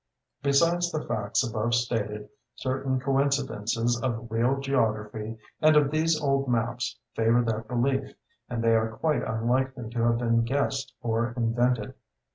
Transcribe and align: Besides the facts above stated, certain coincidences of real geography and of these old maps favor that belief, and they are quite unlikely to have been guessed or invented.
Besides 0.41 0.91
the 0.91 1.03
facts 1.03 1.47
above 1.47 1.75
stated, 1.75 2.27
certain 2.55 2.99
coincidences 2.99 4.01
of 4.01 4.31
real 4.31 4.59
geography 4.59 5.37
and 5.61 5.75
of 5.77 5.91
these 5.91 6.19
old 6.19 6.47
maps 6.47 6.97
favor 7.15 7.43
that 7.43 7.67
belief, 7.67 8.15
and 8.49 8.63
they 8.63 8.73
are 8.73 8.97
quite 8.97 9.21
unlikely 9.21 9.91
to 9.91 10.03
have 10.05 10.17
been 10.17 10.43
guessed 10.43 10.91
or 11.03 11.33
invented. 11.37 11.93